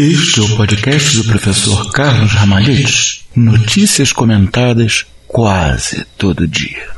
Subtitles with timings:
[0.00, 3.26] Este é o podcast do professor Carlos Ramalhete.
[3.36, 6.88] Notícias comentadas quase todo dia.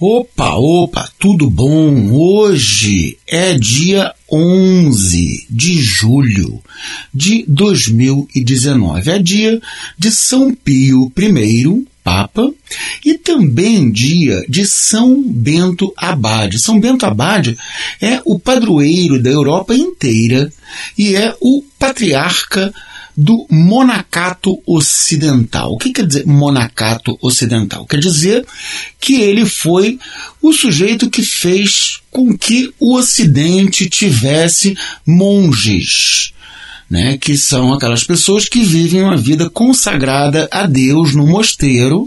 [0.00, 2.14] Opa, opa, tudo bom?
[2.14, 6.62] Hoje é dia 11 de julho
[7.12, 9.10] de 2019.
[9.10, 9.60] É dia
[9.98, 12.52] de São Pio I, Papa,
[13.04, 16.58] e também dia de São Bento Abade.
[16.58, 17.56] São Bento Abade
[18.00, 20.52] é o padroeiro da Europa inteira
[20.98, 22.72] e é o patriarca
[23.16, 25.72] do monacato ocidental.
[25.72, 27.86] O que quer dizer monacato ocidental?
[27.86, 28.46] Quer dizer
[28.98, 29.98] que ele foi
[30.40, 34.76] o sujeito que fez com que o ocidente tivesse
[35.06, 36.31] monges.
[36.92, 42.06] Né, que são aquelas pessoas que vivem uma vida consagrada a Deus no mosteiro,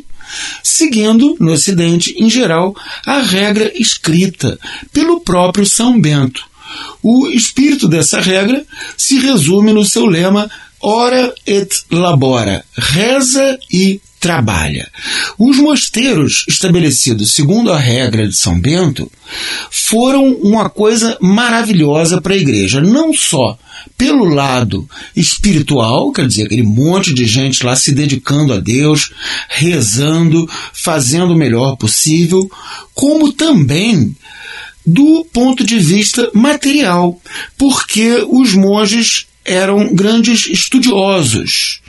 [0.62, 4.60] seguindo, no Ocidente, em geral, a regra escrita
[4.94, 6.46] pelo próprio São Bento.
[7.02, 8.64] O espírito dessa regra
[8.96, 10.48] se resume no seu lema
[10.86, 14.88] ora et labora, reza e trabalha.
[15.38, 19.12] Os mosteiros estabelecidos segundo a regra de São Bento
[19.72, 23.58] foram uma coisa maravilhosa para a igreja, não só
[23.98, 29.12] pelo lado espiritual, quer dizer, aquele monte de gente lá se dedicando a Deus,
[29.49, 32.48] rezando, fazendo o melhor possível,
[32.94, 34.16] como também
[34.86, 37.20] do ponto de vista material,
[37.58, 41.79] porque os monges eram grandes estudiosos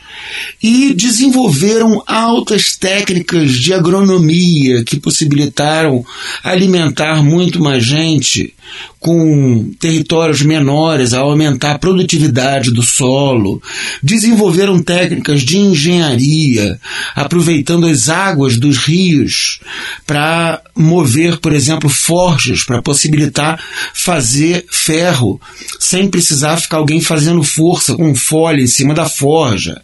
[0.62, 6.05] e desenvolveram altas técnicas de agronomia que possibilitaram
[6.42, 8.54] alimentar muito mais gente
[8.98, 13.62] com territórios menores, aumentar a produtividade do solo,
[14.02, 16.80] desenvolveram técnicas de engenharia,
[17.14, 19.60] aproveitando as águas dos rios
[20.04, 23.62] para mover, por exemplo, forjas, para possibilitar
[23.94, 25.41] fazer ferro
[25.78, 29.81] sem precisar ficar alguém fazendo força com folha em cima da forja.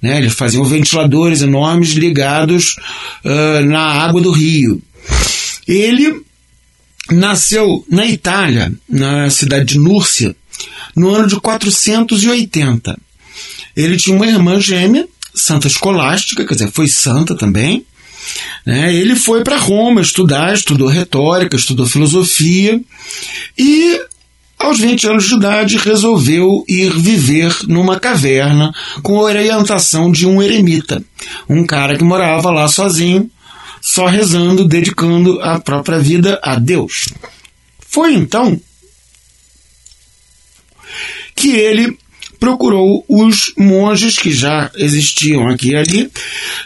[0.00, 0.18] Né?
[0.18, 2.76] Eles faziam ventiladores enormes ligados
[3.24, 4.82] uh, na água do rio.
[5.66, 6.22] Ele
[7.10, 10.34] nasceu na Itália, na cidade de Núrcia,
[10.94, 12.98] no ano de 480.
[13.76, 17.84] Ele tinha uma irmã gêmea, Santa Escolástica, quer dizer, foi santa também.
[18.64, 18.94] Né?
[18.94, 22.80] Ele foi para Roma estudar, estudou retórica, estudou filosofia
[23.56, 24.00] e
[24.58, 28.72] aos 20 anos de idade, resolveu ir viver numa caverna
[29.02, 31.02] com a orientação de um eremita,
[31.48, 33.30] um cara que morava lá sozinho,
[33.80, 37.08] só rezando, dedicando a própria vida a Deus.
[37.78, 38.60] Foi então
[41.34, 41.96] que ele
[42.40, 46.10] procurou os monges que já existiam aqui e ali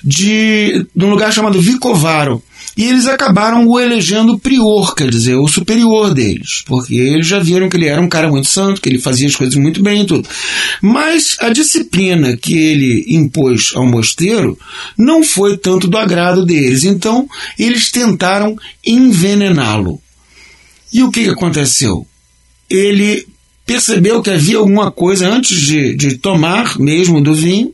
[0.02, 2.42] de, de um lugar chamado Vicovaro,
[2.76, 7.68] e eles acabaram o elegendo prior, quer dizer, o superior deles, porque eles já viram
[7.68, 10.06] que ele era um cara muito santo, que ele fazia as coisas muito bem e
[10.06, 10.28] tudo.
[10.80, 14.58] Mas a disciplina que ele impôs ao mosteiro
[14.96, 18.56] não foi tanto do agrado deles, então eles tentaram
[18.86, 20.00] envenená-lo.
[20.92, 22.06] E o que, que aconteceu?
[22.68, 23.26] Ele
[23.66, 27.72] percebeu que havia alguma coisa antes de, de tomar mesmo do vinho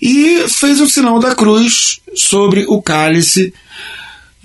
[0.00, 3.52] e fez o sinal da cruz sobre o cálice,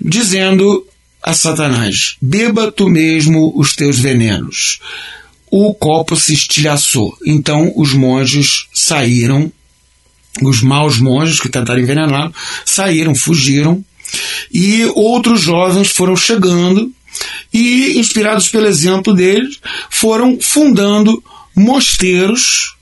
[0.00, 0.86] dizendo
[1.22, 4.80] a Satanás: Beba tu mesmo os teus venenos.
[5.50, 7.16] O copo se estilhaçou.
[7.26, 9.52] Então os monges saíram,
[10.42, 12.32] os maus monges que tentaram envenená-lo,
[12.64, 13.84] saíram, fugiram,
[14.52, 16.92] e outros jovens foram chegando
[17.52, 19.58] e, inspirados pelo exemplo deles,
[19.88, 21.22] foram fundando
[21.54, 22.76] mosteiros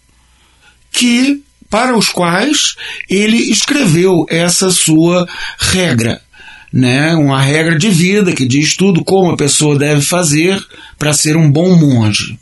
[0.92, 2.74] que para os quais
[3.08, 5.26] ele escreveu essa sua
[5.58, 6.20] regra,
[6.72, 7.14] né?
[7.14, 10.62] Uma regra de vida que diz tudo como a pessoa deve fazer
[10.98, 12.38] para ser um bom monge.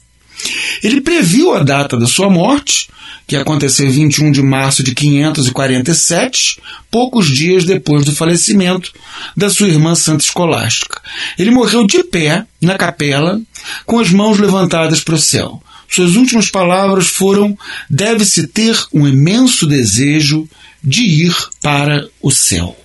[0.83, 2.89] Ele previu a data da sua morte,
[3.27, 6.61] que aconteceu em 21 de março de 547,
[6.91, 8.93] poucos dias depois do falecimento
[9.37, 11.01] da sua irmã Santa Escolástica.
[11.37, 13.41] Ele morreu de pé na capela,
[13.85, 15.61] com as mãos levantadas para o céu.
[15.89, 17.57] Suas últimas palavras foram:
[17.89, 20.49] deve-se ter um imenso desejo
[20.83, 22.77] de ir para o céu.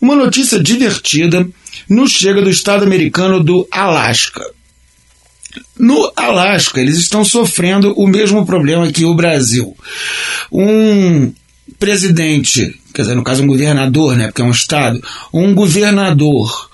[0.00, 1.48] Uma notícia divertida
[1.88, 4.44] nos chega do estado americano do Alasca.
[5.78, 9.76] No Alasca, eles estão sofrendo o mesmo problema que o Brasil.
[10.50, 11.32] Um
[11.78, 15.00] presidente, quer dizer, no caso um governador, né, porque é um estado,
[15.32, 16.70] um governador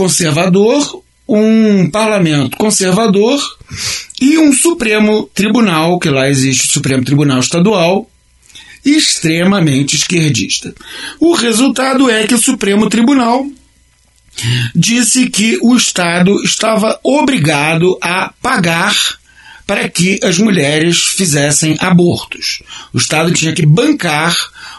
[0.00, 3.38] conservador, um parlamento conservador
[4.18, 8.10] e um Supremo Tribunal, que lá existe o Supremo Tribunal Estadual,
[8.82, 10.74] extremamente esquerdista.
[11.20, 13.46] O resultado é que o Supremo Tribunal
[14.74, 18.96] disse que o Estado estava obrigado a pagar
[19.66, 22.62] para que as mulheres fizessem abortos.
[22.94, 24.34] O Estado tinha que bancar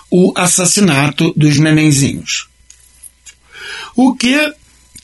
[0.10, 2.48] o assassinato dos nenenzinhos.
[3.96, 4.52] O que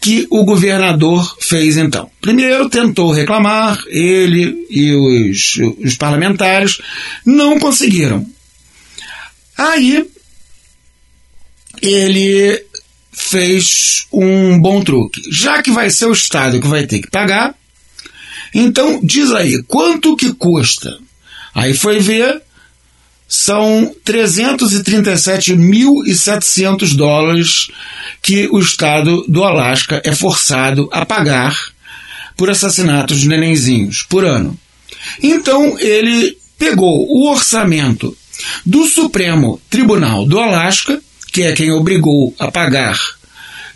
[0.07, 2.09] que o governador fez então?
[2.21, 6.77] Primeiro tentou reclamar, ele e os, os parlamentares
[7.25, 8.25] não conseguiram.
[9.57, 10.09] Aí
[11.81, 12.63] ele
[13.12, 15.21] fez um bom truque.
[15.30, 17.54] Já que vai ser o Estado que vai ter que pagar,
[18.54, 20.98] então diz aí, quanto que custa?
[21.54, 22.42] Aí foi ver,
[23.27, 27.68] são 337.700 dólares
[28.21, 31.57] que o Estado do Alasca é forçado a pagar
[32.38, 34.57] por assassinatos de nenenzinhos por ano.
[35.21, 38.18] Então ele pegou o orçamento
[38.65, 41.01] do Supremo Tribunal do Alasca,
[41.31, 42.97] que é quem obrigou a pagar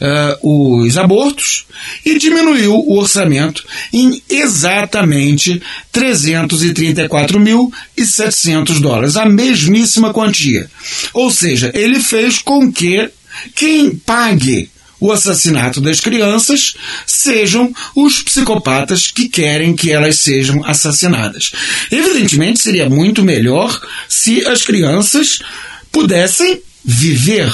[0.01, 1.65] uh, os abortos
[2.05, 3.63] e diminuiu o orçamento
[3.93, 5.61] em exatamente
[5.93, 10.69] 334.700 dólares, a mesmíssima quantia.
[11.13, 13.09] Ou seja, ele fez com que
[13.55, 14.69] quem pague
[14.99, 16.75] o assassinato das crianças
[17.07, 21.51] sejam os psicopatas que querem que elas sejam assassinadas.
[21.91, 25.39] Evidentemente, seria muito melhor se as crianças
[25.91, 27.51] pudessem viver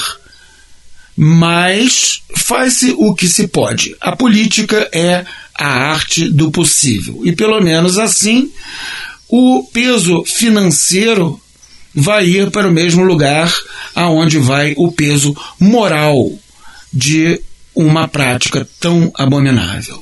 [1.20, 3.96] mas faz-se o que se pode.
[4.00, 7.22] A política é a arte do possível.
[7.24, 8.52] E pelo menos assim,
[9.28, 11.40] o peso financeiro
[11.92, 13.52] vai ir para o mesmo lugar
[13.96, 16.30] aonde vai o peso moral
[16.92, 17.40] de
[17.74, 20.00] uma prática tão abominável.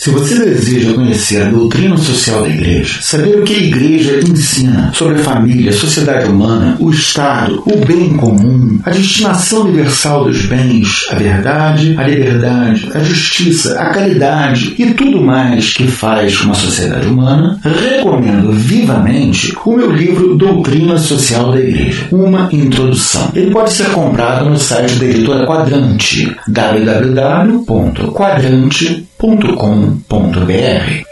[0.00, 4.90] Se você deseja conhecer a doutrina social da Igreja, saber o que a Igreja ensina
[4.94, 10.46] sobre a família, a sociedade humana, o Estado, o bem comum, a destinação universal dos
[10.46, 16.54] bens, a verdade, a liberdade, a justiça, a caridade e tudo mais que faz uma
[16.54, 23.30] sociedade humana, recomendo vivamente o meu livro Doutrina Social da Igreja, uma introdução.
[23.34, 31.04] Ele pode ser comprado no site da editora Quadrante, www.quadrante.com www.ecc.com.br.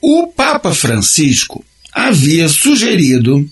[0.00, 3.44] O Papa Francisco havia sugerido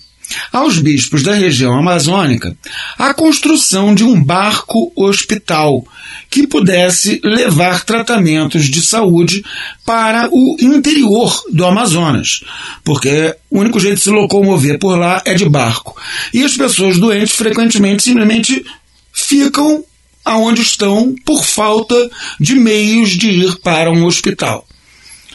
[0.51, 2.55] aos bispos da região amazônica
[2.97, 5.85] a construção de um barco hospital
[6.29, 9.43] que pudesse levar tratamentos de saúde
[9.85, 12.41] para o interior do Amazonas,
[12.85, 15.99] porque o único jeito de se locomover por lá é de barco.
[16.33, 18.63] E as pessoas doentes frequentemente simplesmente
[19.31, 19.81] ficam
[20.25, 21.95] aonde estão por falta
[22.37, 24.67] de meios de ir para um hospital.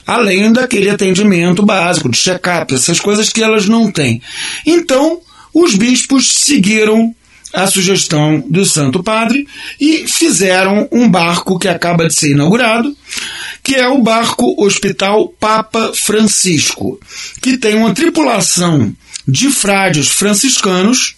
[0.06, 4.20] Além daquele atendimento básico, de check-up, essas coisas que elas não têm.
[4.66, 5.20] Então,
[5.52, 7.14] os bispos seguiram
[7.54, 9.48] a sugestão do Santo Padre
[9.80, 12.94] e fizeram um barco que acaba de ser inaugurado,
[13.62, 17.00] que é o barco Hospital Papa Francisco,
[17.40, 18.94] que tem uma tripulação
[19.26, 21.15] de frades franciscanos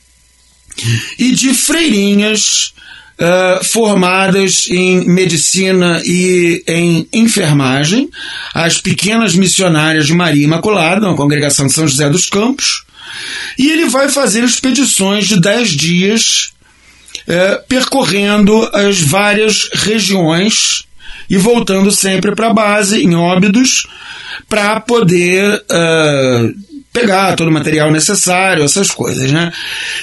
[1.19, 2.73] e de freirinhas
[3.19, 8.09] uh, formadas em medicina e em enfermagem,
[8.55, 12.85] as pequenas missionárias de Maria Imaculada, na congregação de São José dos Campos,
[13.59, 16.53] e ele vai fazer expedições de dez dias
[17.27, 20.85] uh, percorrendo as várias regiões
[21.29, 23.87] e voltando sempre para a base, em Óbidos,
[24.49, 26.68] para poder uh,
[27.01, 29.53] pegar todo o material necessário, essas coisas, né?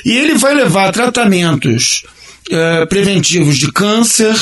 [0.03, 2.03] E ele vai levar tratamentos
[2.49, 4.35] uh, preventivos de câncer,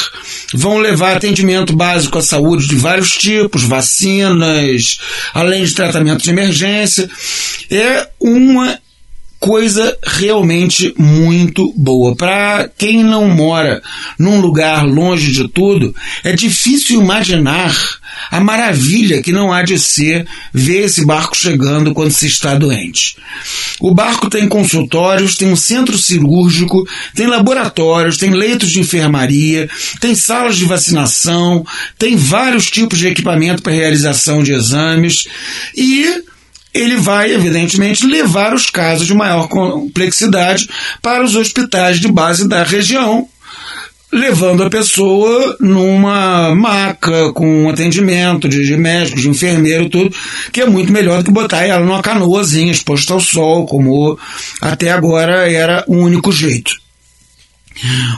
[0.54, 5.00] vão levar atendimento básico à saúde de vários tipos, vacinas,
[5.34, 7.10] além de tratamento de emergência.
[7.70, 8.80] É uma
[9.44, 12.16] coisa realmente muito boa.
[12.16, 13.84] Para quem não mora
[14.18, 17.78] num lugar longe de tudo, é difícil imaginar
[18.32, 23.18] a maravilha que não há de ser ver esse barco chegando quando se está doente.
[23.82, 29.70] O barco tem consultórios, tem um centro cirúrgico, tem laboratórios, tem leitos de enfermaria,
[30.00, 31.66] tem salas de vacinação,
[32.00, 35.28] tem vários tipos de equipamento para realização de exames
[35.76, 36.24] e
[36.74, 40.68] ele vai, evidentemente, levar os casos de maior complexidade
[41.02, 43.28] para os hospitais de base da região,
[44.12, 50.16] levando a pessoa numa maca com atendimento de, de de enfermeiro, tudo,
[50.52, 54.18] que é muito melhor do que botar ela numa canoazinha exposta ao sol, como
[54.62, 56.76] até agora era o único jeito.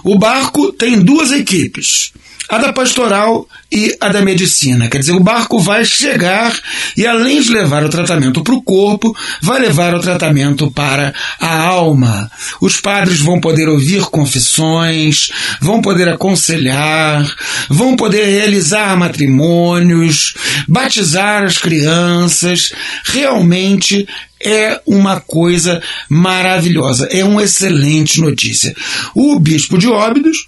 [0.03, 2.11] O barco tem duas equipes.
[2.49, 4.87] a da pastoral e a da medicina.
[4.87, 6.57] Quer dizer, o barco vai chegar
[6.95, 11.59] e, além de levar o tratamento para o corpo, vai levar o tratamento para a
[11.61, 12.29] alma.
[12.61, 15.29] Os padres vão poder ouvir confissões,
[15.59, 17.35] vão poder aconselhar,
[17.69, 20.33] vão poder realizar matrimônios,
[20.67, 22.71] batizar as crianças.
[23.03, 24.07] Realmente
[24.45, 28.75] é uma coisa maravilhosa, é uma excelente notícia.
[29.15, 30.45] O bispo de Óbidos,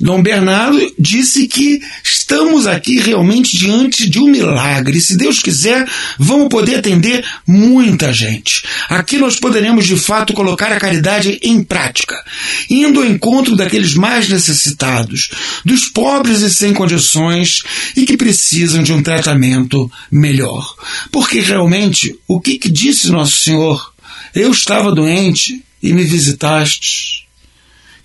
[0.00, 5.00] Dom Bernardo, disse que estamos aqui realmente diante de um milagre.
[5.00, 5.84] Se Deus quiser,
[6.16, 8.62] vamos poder atender muita gente.
[8.88, 12.14] Aqui nós poderemos de fato colocar a caridade em prática,
[12.70, 15.30] indo ao encontro daqueles mais necessitados,
[15.64, 17.62] dos pobres e sem condições
[17.96, 20.76] e que precisam de um tratamento melhor.
[21.10, 23.92] Porque realmente, o que, que disse nosso Senhor?
[24.32, 27.15] Eu estava doente e me visitastes.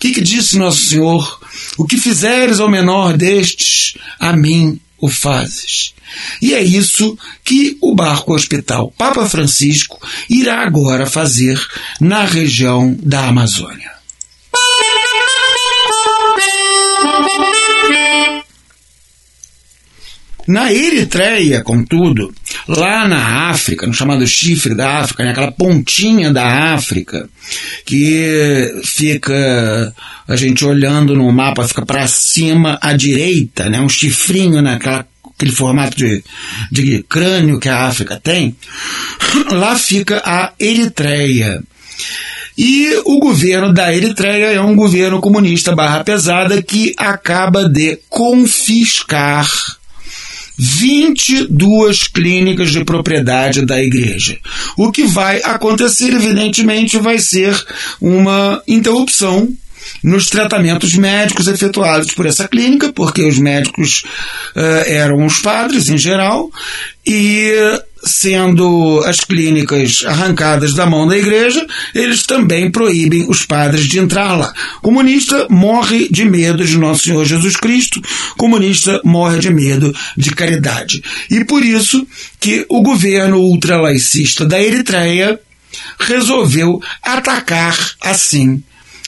[0.01, 1.39] Que, que disse Nosso Senhor?
[1.77, 5.93] O que fizeres ao menor destes, a mim o fazes.
[6.41, 11.63] E é isso que o barco hospital Papa Francisco irá agora fazer
[12.00, 13.91] na região da Amazônia.
[20.48, 22.34] Na Eritreia, contudo,
[22.78, 27.30] lá na África, no chamado chifre da África, naquela né, pontinha da África,
[27.86, 29.94] que fica,
[30.28, 35.51] a gente olhando no mapa, fica para cima à direita, né, um chifrinho naquela aquele
[35.51, 36.24] formato de,
[36.72, 38.56] de crânio que a África tem,
[39.50, 41.63] lá fica a Eritreia.
[42.58, 49.50] E o governo da Eritreia é um governo comunista barra pesada que acaba de confiscar
[50.63, 54.38] 22 clínicas de propriedade da igreja.
[54.77, 57.60] O que vai acontecer, evidentemente, vai ser
[58.00, 59.51] uma interrupção
[60.03, 64.03] nos tratamentos médicos efetuados por essa clínica, porque os médicos
[64.56, 66.51] uh, eram os padres em geral,
[67.03, 67.51] e
[68.03, 74.36] sendo as clínicas arrancadas da mão da igreja, eles também proíbem os padres de entrar
[74.36, 74.53] lá.
[74.81, 78.01] Comunista morre de medo de Nosso Senhor Jesus Cristo,
[78.38, 81.03] comunista morre de medo de caridade.
[81.29, 82.05] E por isso
[82.39, 85.39] que o governo ultralaicista da Eritreia
[86.00, 88.62] resolveu atacar assim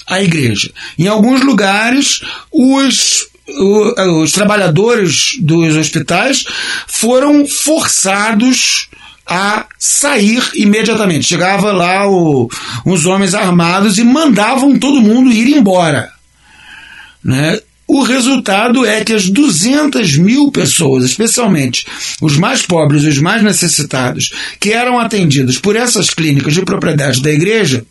[0.08, 0.72] a igreja.
[0.98, 2.22] Em alguns lugares,
[2.52, 6.46] os os trabalhadores dos hospitais
[6.88, 8.88] foram forçados
[9.26, 11.28] a sair imediatamente.
[11.28, 12.50] Chegava lá o,
[12.86, 16.12] uns homens armados e mandavam todo mundo ir embora.
[17.24, 17.60] Né?
[17.88, 21.86] O resultado é que as 200 mil pessoas, especialmente
[22.22, 27.32] os mais pobres os mais necessitados, que eram atendidos por essas clínicas de propriedade da
[27.32, 27.86] igreja,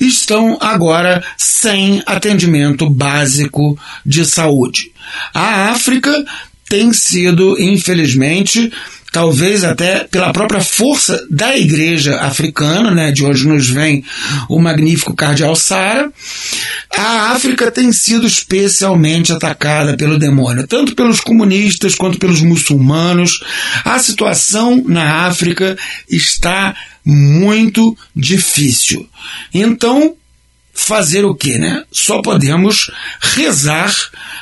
[0.00, 4.90] estão agora sem atendimento básico de saúde.
[5.34, 6.24] A África
[6.68, 8.72] tem sido, infelizmente,
[9.12, 14.04] talvez até pela própria força da igreja africana, né, de onde nos vem
[14.48, 16.12] o magnífico cardeal Sara,
[16.96, 23.40] a África tem sido especialmente atacada pelo demônio, tanto pelos comunistas quanto pelos muçulmanos.
[23.84, 25.76] A situação na África
[26.08, 29.08] está muito difícil.
[29.52, 30.14] Então,
[30.72, 31.84] fazer o que, né?
[31.92, 32.90] Só podemos
[33.20, 33.94] rezar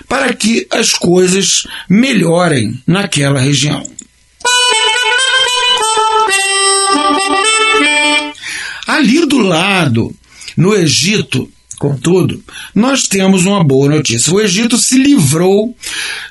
[0.08, 3.88] para que as coisas melhorem naquela região.
[8.86, 10.14] Ali do lado,
[10.56, 12.42] no Egito, Contudo,
[12.74, 14.34] nós temos uma boa notícia.
[14.34, 15.76] O Egito se livrou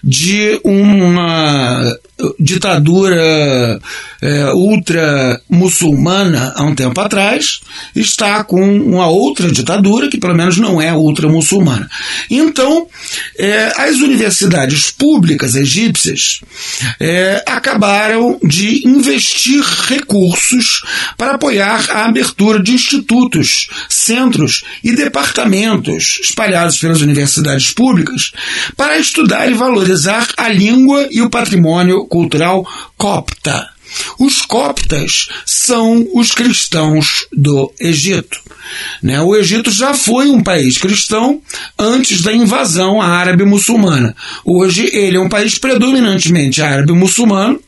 [0.03, 1.97] de uma
[2.39, 3.79] ditadura
[4.21, 7.59] é, ultra-muçulmana há um tempo atrás,
[7.95, 11.89] está com uma outra ditadura que pelo menos não é ultra-muçulmana.
[12.29, 12.87] Então,
[13.37, 16.41] é, as universidades públicas egípcias
[16.99, 20.81] é, acabaram de investir recursos
[21.17, 28.31] para apoiar a abertura de institutos, centros e departamentos espalhados pelas universidades públicas
[28.75, 33.69] para estudar e valorizar a língua e o patrimônio cultural copta.
[34.19, 38.39] Os coptas são os cristãos do Egito.
[39.01, 39.21] Né?
[39.21, 41.41] O Egito já foi um país cristão
[41.79, 44.15] antes da invasão árabe muçulmana.
[44.43, 47.59] Hoje ele é um país predominantemente árabe muçulmano.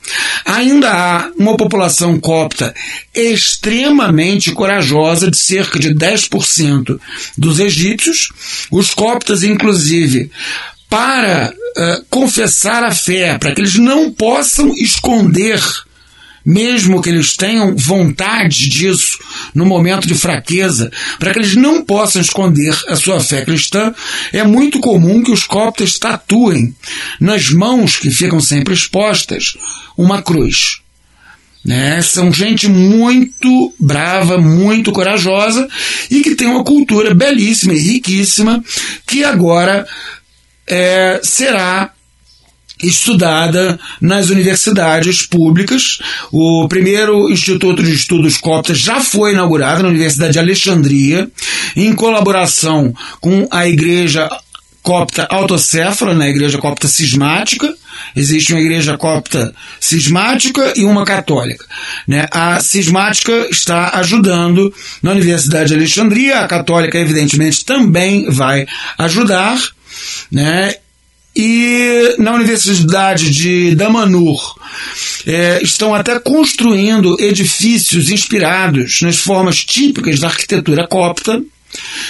[0.43, 2.73] Ainda há uma população copta
[3.13, 6.99] extremamente corajosa, de cerca de 10%
[7.37, 8.29] dos egípcios.
[8.69, 10.29] Os coptas, inclusive,
[10.89, 15.61] para uh, confessar a fé, para que eles não possam esconder
[16.45, 19.19] mesmo que eles tenham vontade disso
[19.53, 23.93] no momento de fraqueza, para que eles não possam esconder a sua fé cristã,
[24.33, 26.73] é muito comum que os coptas tatuem
[27.19, 29.57] nas mãos que ficam sempre expostas
[29.95, 30.79] uma cruz.
[31.63, 32.01] Né?
[32.01, 35.67] São gente muito brava, muito corajosa
[36.09, 38.63] e que tem uma cultura belíssima e riquíssima
[39.05, 39.85] que agora
[40.69, 41.91] é, será
[42.81, 45.99] estudada nas universidades públicas.
[46.31, 51.29] O primeiro Instituto de Estudos Coptas já foi inaugurado na Universidade de Alexandria,
[51.75, 54.29] em colaboração com a Igreja
[54.81, 57.73] Copta Autocéfala, na né, Igreja Copta Cismática.
[58.15, 61.65] Existe uma igreja copta cismática e uma católica.
[62.07, 62.25] Né?
[62.31, 64.73] A cismática está ajudando
[65.03, 68.65] na Universidade de Alexandria, a católica, evidentemente, também vai
[68.97, 69.59] ajudar.
[70.31, 70.75] Né?
[71.35, 74.55] E na Universidade de Damanur
[75.25, 81.41] é, estão até construindo edifícios inspirados nas formas típicas da arquitetura copta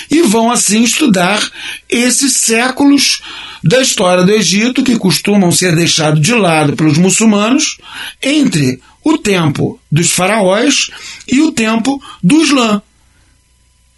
[0.10, 1.48] e vão assim estudar
[1.90, 3.22] esses séculos
[3.64, 7.78] da história do Egito que costumam ser deixados de lado pelos muçulmanos
[8.22, 10.90] entre o tempo dos faraós
[11.28, 12.82] e o tempo do Islã.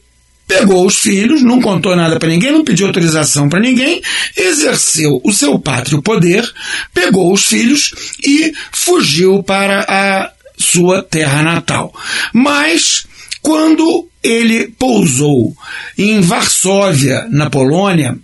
[0.47, 4.03] pegou os filhos, não contou nada para ninguém, não pediu autorização para ninguém,
[4.37, 6.45] exerceu o seu pátrio poder,
[6.93, 11.95] pegou os filhos e fugiu para a sua terra natal.
[12.35, 13.07] Mas
[13.41, 15.55] quando ele pousou
[15.99, 18.17] em Varsóvia, na Polônia,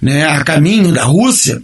[0.00, 1.62] né, a caminho da Rússia,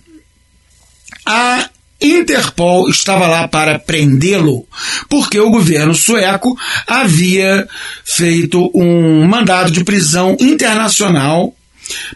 [1.25, 1.69] a
[2.01, 4.67] Interpol estava lá para prendê-lo,
[5.09, 7.69] porque o governo sueco havia
[8.05, 11.55] feito um mandado de prisão internacional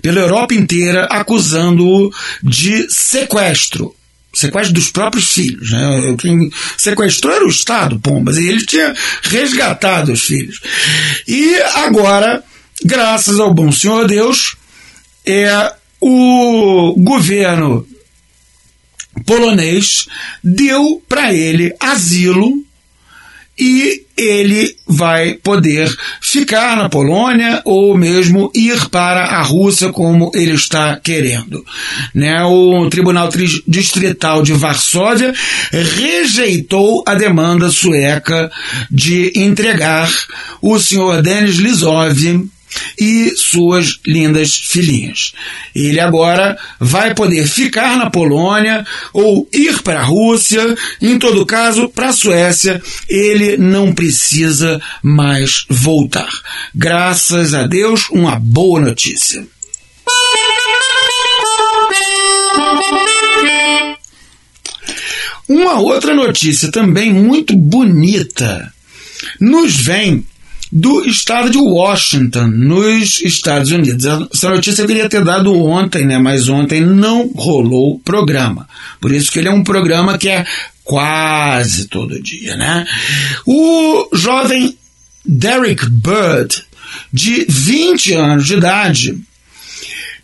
[0.03, 3.95] pela Europa inteira, acusando-o de sequestro.
[4.37, 5.71] Sequestro dos próprios filhos.
[5.71, 6.15] Né?
[6.77, 10.61] Sequestrou era o Estado, Pombas, e ele tinha resgatado os filhos.
[11.27, 12.45] E agora,
[12.85, 14.55] graças ao bom Senhor Deus,
[15.25, 17.89] é, o governo
[19.25, 20.07] polonês
[20.45, 22.63] deu para ele asilo
[23.59, 30.55] e ele vai poder ficar na Polônia ou mesmo ir para a Rússia como ele
[30.55, 31.65] está querendo.
[32.15, 32.43] Né?
[32.45, 33.29] O Tribunal
[33.67, 35.35] Distrital de Varsóvia
[35.71, 38.51] rejeitou a demanda sueca
[38.91, 40.11] de entregar
[40.63, 42.49] o senhor Denis Lizov
[42.99, 45.33] e suas lindas filhinhas.
[45.75, 51.89] Ele agora vai poder ficar na Polônia ou ir para a Rússia, em todo caso,
[51.89, 56.31] para a Suécia, ele não precisa mais voltar.
[56.75, 59.47] Graças a Deus, uma boa notícia.
[65.49, 68.73] Uma outra notícia também muito bonita
[69.41, 70.25] nos vem
[70.71, 74.05] do estado de Washington, nos Estados Unidos.
[74.05, 76.19] Essa notícia eu queria ter dado ontem, né?
[76.19, 78.69] Mas ontem não rolou programa.
[79.01, 80.45] Por isso que ele é um programa que é
[80.85, 82.87] quase todo dia, né?
[83.47, 84.77] O jovem
[85.25, 86.63] Derek Bird,
[87.13, 89.19] de 20 anos de idade,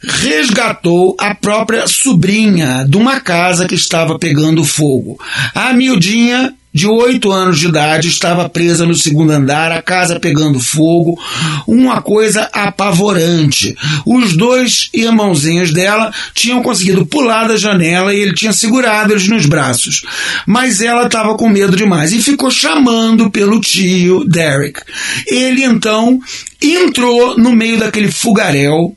[0.03, 5.19] resgatou a própria sobrinha de uma casa que estava pegando fogo.
[5.55, 10.59] A miudinha de oito anos de idade, estava presa no segundo andar, a casa pegando
[10.59, 11.19] fogo,
[11.67, 13.77] uma coisa apavorante.
[14.07, 19.47] Os dois irmãozinhos dela tinham conseguido pular da janela e ele tinha segurado eles nos
[19.47, 20.03] braços.
[20.47, 24.81] Mas ela estava com medo demais e ficou chamando pelo tio Derek.
[25.27, 26.19] Ele então
[26.61, 28.97] entrou no meio daquele fogaréu,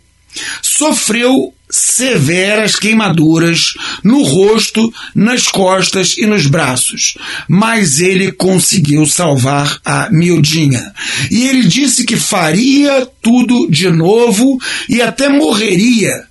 [0.62, 3.74] sofreu severas queimaduras
[4.04, 7.16] no rosto, nas costas e nos braços,
[7.48, 10.94] mas ele conseguiu salvar a miudinha.
[11.32, 16.26] E ele disse que faria tudo de novo e até morreria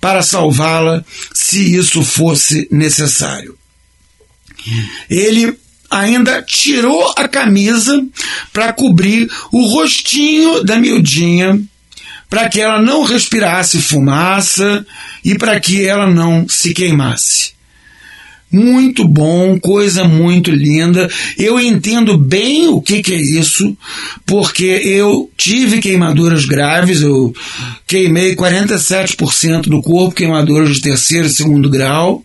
[0.00, 3.56] para salvá-la se isso fosse necessário.
[5.08, 5.54] Ele
[5.90, 8.04] ainda tirou a camisa
[8.52, 11.60] para cobrir o rostinho da miudinha
[12.30, 14.86] para que ela não respirasse fumaça
[15.24, 17.58] e para que ela não se queimasse.
[18.52, 21.08] Muito bom, coisa muito linda.
[21.38, 23.76] Eu entendo bem o que, que é isso,
[24.26, 27.32] porque eu tive queimaduras graves, eu
[27.86, 32.24] queimei 47% do corpo, queimaduras de terceiro e segundo grau.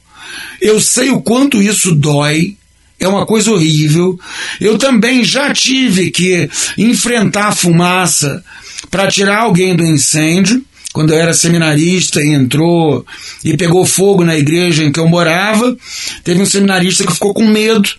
[0.60, 2.56] Eu sei o quanto isso dói,
[3.00, 4.20] é uma coisa horrível.
[4.60, 8.44] Eu também já tive que enfrentar fumaça
[8.90, 10.64] para tirar alguém do incêndio.
[10.94, 13.06] Quando eu era seminarista e entrou
[13.44, 15.76] e pegou fogo na igreja em que eu morava,
[16.24, 17.90] teve um seminarista que ficou com medo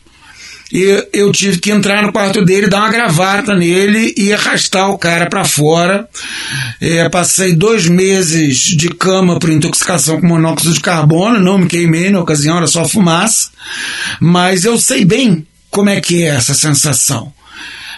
[0.72, 4.98] e eu tive que entrar no quarto dele, dar uma gravata nele e arrastar o
[4.98, 6.08] cara para fora.
[6.80, 12.10] É, passei dois meses de cama por intoxicação com monóxido de carbono, não me queimei
[12.10, 13.50] na ocasião, era só fumaça,
[14.20, 17.32] mas eu sei bem como é que é essa sensação,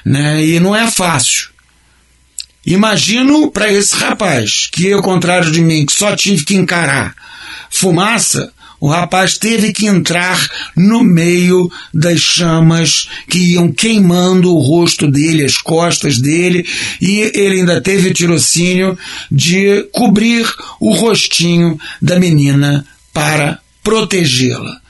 [0.05, 0.45] né?
[0.45, 1.49] E não é fácil.
[2.67, 7.15] Imagino para esse rapaz, que ao contrário de mim, que só tive que encarar
[7.71, 10.39] fumaça, o rapaz teve que entrar
[10.77, 16.67] no meio das chamas que iam queimando o rosto dele, as costas dele,
[17.01, 18.97] e ele ainda teve o tirocínio
[19.31, 20.47] de cobrir
[20.81, 24.81] o rostinho da menina para protegê-la.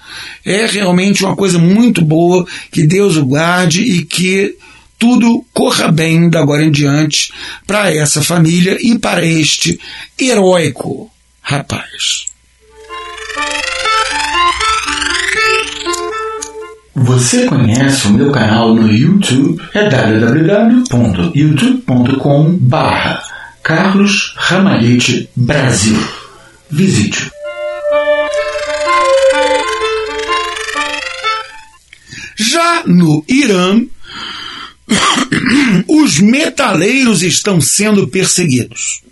[0.44, 4.56] É realmente uma coisa muito boa, que Deus o guarde e que
[4.98, 7.32] tudo corra bem da agora em diante
[7.66, 9.78] para essa família e para este
[10.18, 12.26] heróico rapaz.
[17.00, 19.62] Você conhece o meu canal no YouTube?
[19.72, 23.22] É www.youtube.com barra
[23.62, 25.96] Carlos Ramalhete Brasil.
[26.68, 27.30] Visite.
[32.36, 33.80] Já no Irã,
[35.88, 39.02] os metaleiros estão sendo perseguidos.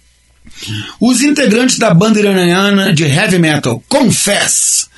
[1.01, 4.89] Os integrantes da banda iraniana de heavy metal Confess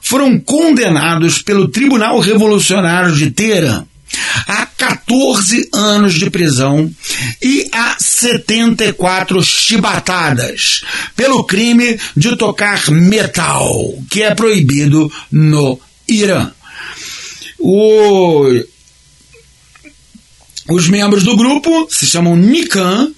[0.00, 3.84] foram condenados pelo Tribunal Revolucionário de Teherã
[4.46, 6.92] a 14 anos de prisão
[7.40, 10.82] e a 74 chibatadas
[11.16, 16.50] pelo crime de tocar metal, que é proibido no Irã.
[17.58, 18.44] O...
[20.68, 23.12] Os membros do grupo se chamam Nikan,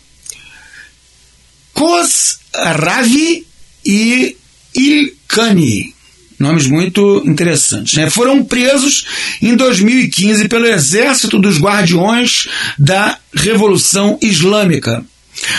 [1.75, 3.47] Kosravi
[3.85, 4.37] e
[4.75, 5.94] Ilkani
[6.39, 7.95] nomes muito interessantes.
[7.95, 8.11] Né?
[8.11, 9.07] Foram presos
[9.41, 15.05] em 2015 pelo Exército dos Guardiões da Revolução Islâmica,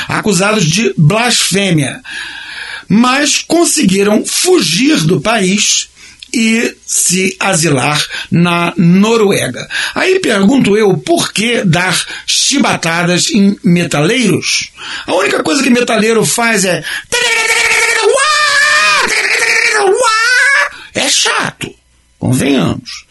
[0.08, 2.02] acusados de blasfêmia,
[2.88, 5.90] mas conseguiram fugir do país
[6.36, 9.68] e se asilar na Noruega.
[9.96, 14.72] Aí pergunto eu, por que dar chibatadas em metaleiros?
[15.08, 16.84] A única coisa que metaleiro faz é
[20.96, 21.74] é chato,
[22.18, 23.06] convenhamos,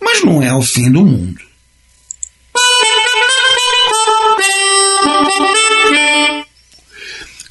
[0.00, 1.40] mas não é o fim do mundo.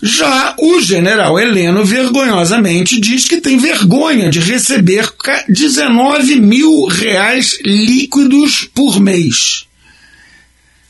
[0.02, 5.12] Já o general Heleno vergonhosamente diz que tem vergonha de receber
[5.49, 9.65] 19 mil reais líquidos por mês.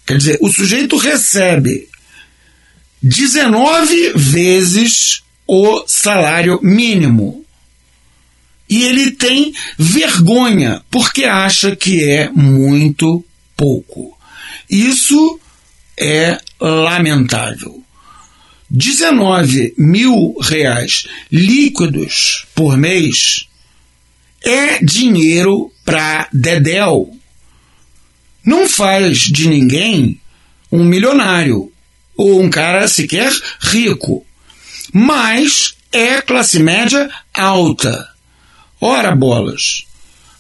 [0.05, 1.87] Quer dizer, o sujeito recebe
[3.01, 7.45] 19 vezes o salário mínimo
[8.69, 13.25] e ele tem vergonha porque acha que é muito
[13.57, 14.17] pouco.
[14.69, 15.39] Isso
[15.99, 17.83] é lamentável.
[18.69, 23.47] 19 mil reais líquidos por mês
[24.43, 27.09] é dinheiro para Dedel.
[28.45, 30.21] Não faz de ninguém
[30.71, 31.71] um milionário
[32.15, 34.25] ou um cara sequer rico.
[34.93, 38.07] mas é classe média alta.
[38.81, 39.83] Ora bolas!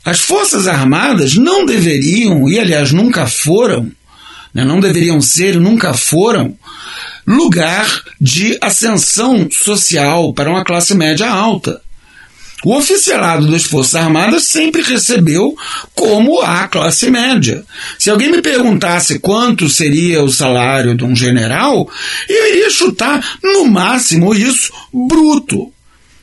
[0.05, 3.91] As Forças Armadas não deveriam, e aliás nunca foram,
[4.53, 6.57] né, não deveriam ser e nunca foram,
[7.27, 11.81] lugar de ascensão social para uma classe média alta.
[12.63, 15.55] O oficialado das Forças Armadas sempre recebeu
[15.93, 17.63] como a classe média.
[17.97, 21.89] Se alguém me perguntasse quanto seria o salário de um general,
[22.27, 25.71] eu iria chutar no máximo isso bruto.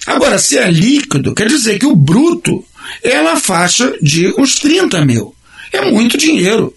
[0.06, 2.64] Agora, se é líquido, quer dizer que o bruto
[3.02, 5.34] é na faixa de uns 30 mil.
[5.72, 6.74] É muito dinheiro.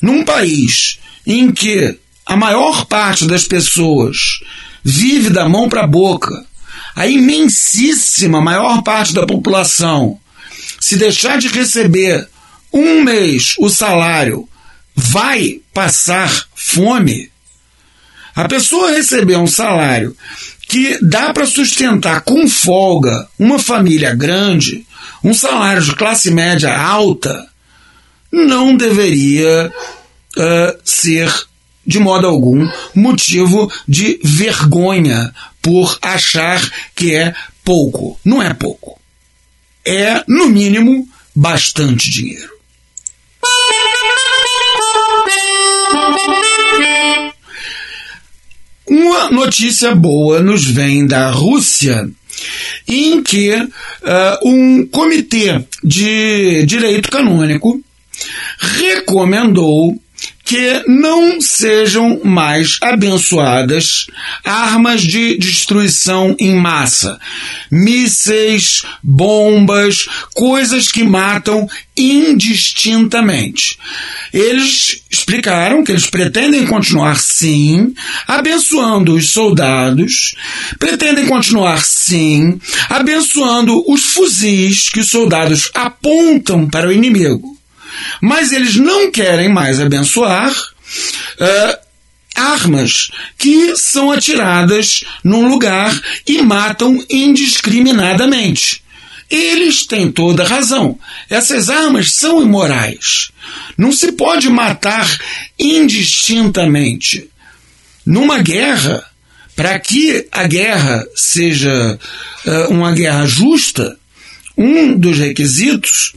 [0.00, 4.40] Num país em que a maior parte das pessoas
[4.84, 6.46] vive da mão para a boca,
[6.94, 10.20] a imensíssima maior parte da população,
[10.80, 12.28] se deixar de receber
[12.72, 14.48] um mês o salário,
[14.94, 17.30] vai passar fome.
[18.34, 20.16] A pessoa receber um salário
[20.68, 24.86] que dá para sustentar com folga uma família grande,
[25.24, 27.48] um salário de classe média alta,
[28.30, 29.72] não deveria
[30.36, 31.32] uh, ser
[31.86, 36.60] de modo algum, motivo de vergonha por achar
[36.94, 38.20] que é pouco.
[38.22, 39.00] Não é pouco.
[39.86, 42.57] É, no mínimo, bastante dinheiro.
[48.88, 52.08] Uma notícia boa nos vem da Rússia,
[52.86, 53.68] em que uh,
[54.48, 57.80] um comitê de direito canônico
[58.58, 60.00] recomendou
[60.48, 64.06] que não sejam mais abençoadas
[64.42, 67.20] armas de destruição em massa,
[67.70, 73.78] mísseis, bombas, coisas que matam indistintamente.
[74.32, 77.92] Eles explicaram que eles pretendem continuar sim
[78.26, 80.34] abençoando os soldados,
[80.78, 82.58] pretendem continuar sim
[82.88, 87.57] abençoando os fuzis que os soldados apontam para o inimigo
[88.20, 91.78] mas eles não querem mais abençoar uh,
[92.34, 98.82] armas que são atiradas num lugar e matam indiscriminadamente.
[99.30, 100.98] Eles têm toda razão.
[101.28, 103.30] Essas armas são imorais.
[103.76, 105.06] Não se pode matar
[105.58, 107.28] indistintamente.
[108.06, 109.04] Numa guerra,
[109.54, 111.98] para que a guerra seja
[112.46, 113.98] uh, uma guerra justa,
[114.56, 116.14] um dos requisitos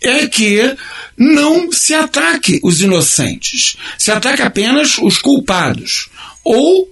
[0.00, 0.76] é que
[1.16, 6.08] não se ataque os inocentes, se ataque apenas os culpados.
[6.44, 6.88] Ou,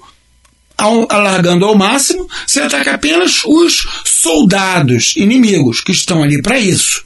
[0.77, 7.05] ao, alargando ao máximo, se ataca apenas os soldados inimigos que estão ali para isso.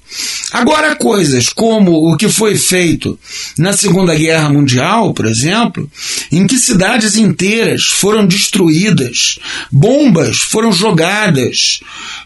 [0.51, 3.19] Agora, coisas como o que foi feito
[3.57, 5.89] na Segunda Guerra Mundial, por exemplo,
[6.33, 9.39] em que cidades inteiras foram destruídas,
[9.71, 11.79] bombas foram jogadas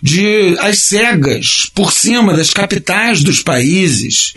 [0.03, 4.33] de as cegas por cima das capitais dos países,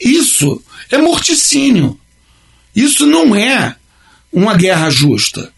[0.00, 1.98] isso é morticínio.
[2.74, 3.74] Isso não é
[4.32, 5.52] uma guerra justa.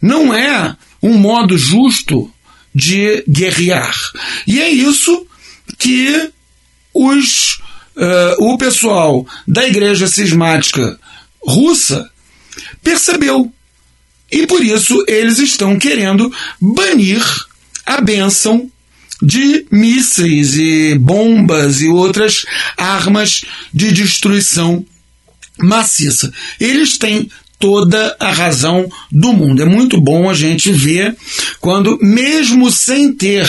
[0.00, 2.30] Não é um modo justo
[2.74, 3.94] de guerrear.
[4.46, 5.26] E é isso
[5.78, 6.30] que
[6.94, 7.60] os,
[7.96, 10.98] uh, o pessoal da igreja cismática
[11.40, 12.10] russa
[12.82, 13.52] percebeu.
[14.30, 17.22] E por isso eles estão querendo banir
[17.86, 18.70] a bênção
[19.22, 22.44] de mísseis e bombas e outras
[22.76, 24.84] armas de destruição
[25.58, 26.32] maciça.
[26.60, 27.28] Eles têm
[27.58, 29.62] toda a razão do mundo.
[29.62, 31.16] É muito bom a gente ver
[31.60, 33.48] quando, mesmo sem ter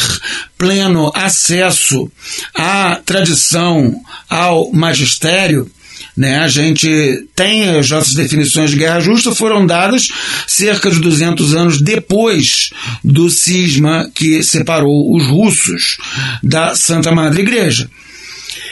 [0.58, 2.12] pleno acesso
[2.54, 3.96] à tradição,
[4.30, 5.70] ao magistério,
[6.16, 6.40] né?
[6.40, 10.10] A gente tem as nossas definições de guerra justa foram dadas
[10.48, 12.72] cerca de 200 anos depois
[13.04, 15.98] do cisma que separou os russos
[16.44, 17.90] da Santa Madre Igreja.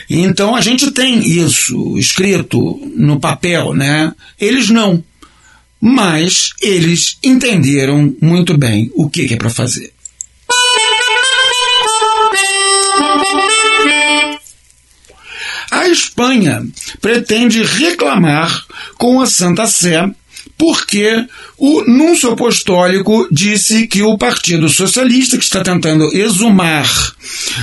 [0.10, 4.14] Então a gente tem isso escrito no papel, né?
[4.40, 5.04] Eles não
[5.82, 9.94] mas eles entenderam muito bem o que, é para fazer.
[15.70, 16.66] A Espanha
[17.02, 18.66] pretende reclamar
[18.98, 20.10] com a Santa Sé
[20.58, 21.26] porque
[21.58, 26.90] o núncio apostólico disse que o Partido Socialista, que está tentando exumar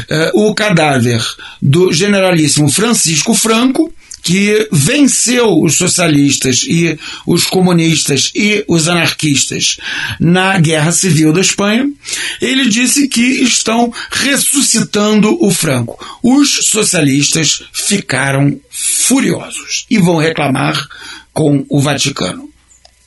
[0.09, 1.20] eh, o cadáver
[1.61, 3.92] do generalíssimo Francisco Franco,
[4.25, 9.77] que venceu os socialistas e os comunistas e os anarquistas
[10.19, 11.93] na Guerra Civil da Espanha,
[12.41, 16.03] ele disse que estão ressuscitando o Franco.
[16.23, 20.89] Os socialistas ficaram furiosos e vão reclamar
[21.31, 22.49] com o Vaticano.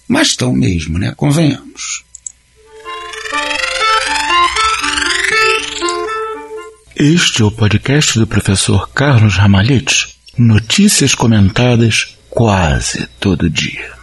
[0.07, 1.13] Mas estão mesmo, né?
[1.17, 2.03] Convenhamos.
[6.95, 10.16] Este é o podcast do professor Carlos Ramalhete.
[10.37, 13.96] Notícias comentadas quase todo dia.